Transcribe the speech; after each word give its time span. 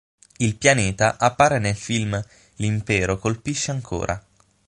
Il 0.37 0.55
pianeta 0.57 1.19
appare 1.19 1.59
nel 1.59 1.75
film 1.75 2.19
"L'Impero 2.55 3.19
colpisce 3.19 3.69
ancora. 3.69 4.19